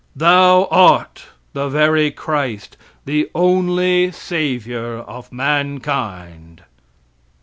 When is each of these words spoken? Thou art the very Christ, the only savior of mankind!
Thou 0.15 0.63
art 0.71 1.27
the 1.53 1.69
very 1.69 2.09
Christ, 2.09 2.75
the 3.05 3.29
only 3.35 4.11
savior 4.11 4.97
of 4.97 5.31
mankind! 5.31 6.63